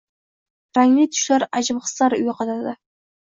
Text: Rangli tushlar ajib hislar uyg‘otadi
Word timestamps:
Rangli 0.77 1.03
tushlar 1.17 1.45
ajib 1.61 1.83
hislar 1.83 2.17
uyg‘otadi 2.19 2.75